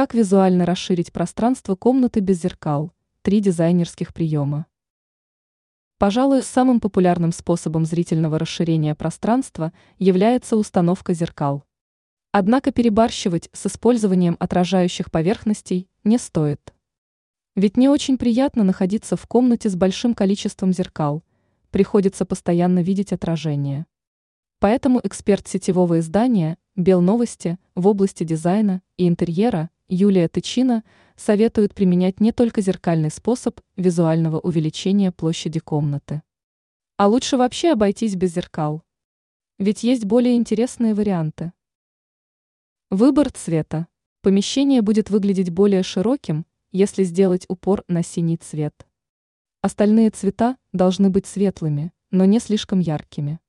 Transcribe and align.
Как 0.00 0.14
визуально 0.14 0.64
расширить 0.64 1.12
пространство 1.12 1.74
комнаты 1.74 2.20
без 2.20 2.40
зеркал? 2.40 2.90
Три 3.20 3.40
дизайнерских 3.40 4.14
приема. 4.14 4.64
Пожалуй, 5.98 6.42
самым 6.42 6.80
популярным 6.80 7.32
способом 7.32 7.84
зрительного 7.84 8.38
расширения 8.38 8.94
пространства 8.94 9.74
является 9.98 10.56
установка 10.56 11.12
зеркал. 11.12 11.64
Однако 12.32 12.72
перебарщивать 12.72 13.50
с 13.52 13.66
использованием 13.66 14.38
отражающих 14.40 15.10
поверхностей 15.10 15.86
не 16.02 16.16
стоит. 16.16 16.72
Ведь 17.54 17.76
не 17.76 17.90
очень 17.90 18.16
приятно 18.16 18.64
находиться 18.64 19.18
в 19.18 19.26
комнате 19.26 19.68
с 19.68 19.76
большим 19.76 20.14
количеством 20.14 20.72
зеркал, 20.72 21.22
приходится 21.70 22.24
постоянно 22.24 22.82
видеть 22.82 23.12
отражение. 23.12 23.84
Поэтому 24.60 24.98
эксперт 25.04 25.46
сетевого 25.46 25.98
издания 25.98 26.56
«Белновости» 26.74 27.58
в 27.74 27.86
области 27.86 28.24
дизайна 28.24 28.80
и 28.96 29.06
интерьера 29.06 29.68
Юлия 29.92 30.28
Тычина 30.28 30.84
советует 31.16 31.74
применять 31.74 32.20
не 32.20 32.30
только 32.30 32.60
зеркальный 32.60 33.10
способ 33.10 33.60
визуального 33.74 34.38
увеличения 34.38 35.10
площади 35.10 35.58
комнаты. 35.58 36.22
А 36.96 37.08
лучше 37.08 37.36
вообще 37.36 37.72
обойтись 37.72 38.14
без 38.14 38.32
зеркал. 38.32 38.84
Ведь 39.58 39.82
есть 39.82 40.04
более 40.04 40.36
интересные 40.36 40.94
варианты. 40.94 41.52
Выбор 42.88 43.32
цвета. 43.32 43.88
Помещение 44.22 44.80
будет 44.80 45.10
выглядеть 45.10 45.50
более 45.50 45.82
широким, 45.82 46.46
если 46.70 47.02
сделать 47.02 47.44
упор 47.48 47.82
на 47.88 48.04
синий 48.04 48.36
цвет. 48.36 48.86
Остальные 49.60 50.10
цвета 50.10 50.56
должны 50.72 51.10
быть 51.10 51.26
светлыми, 51.26 51.92
но 52.12 52.26
не 52.26 52.38
слишком 52.38 52.78
яркими. 52.78 53.40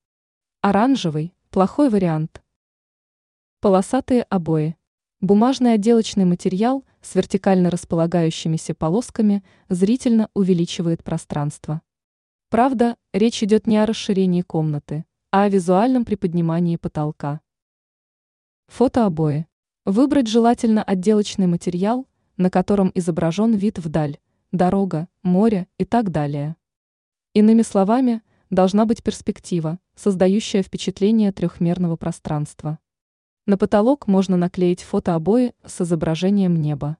Оранжевый– 0.61 1.35
плохой 1.51 1.91
вариант. 1.91 2.41
Полосатые 3.59 4.23
обои. 4.23 4.75
Бумажный 5.21 5.73
отделочный 5.73 6.25
материал 6.25 6.83
с 7.03 7.13
вертикально 7.13 7.69
располагающимися 7.69 8.73
полосками 8.73 9.43
зрительно 9.69 10.29
увеличивает 10.33 11.03
пространство. 11.03 11.83
Правда, 12.49 12.97
речь 13.13 13.43
идет 13.43 13.67
не 13.67 13.77
о 13.77 13.85
расширении 13.85 14.41
комнаты, 14.41 15.05
а 15.29 15.43
о 15.43 15.49
визуальном 15.49 16.05
приподнимании 16.05 16.75
потолка. 16.75 17.39
Фотообои. 18.69 19.45
Выбрать 19.85 20.25
желательно 20.25 20.81
отделочный 20.81 21.45
материал, 21.45 22.07
на 22.37 22.49
котором 22.49 22.91
изображен 22.95 23.53
вид 23.53 23.77
вдаль, 23.77 24.17
дорога, 24.51 25.07
море 25.21 25.67
и 25.77 25.85
так 25.85 26.09
далее. 26.09 26.55
Иными 27.35 27.61
словами, 27.61 28.23
должна 28.49 28.87
быть 28.87 29.03
перспектива, 29.03 29.77
создающая 29.93 30.63
впечатление 30.63 31.31
трехмерного 31.31 31.95
пространства. 31.95 32.79
На 33.47 33.57
потолок 33.57 34.07
можно 34.07 34.37
наклеить 34.37 34.81
фотообои 34.81 35.53
с 35.65 35.81
изображением 35.81 36.55
неба. 36.55 36.97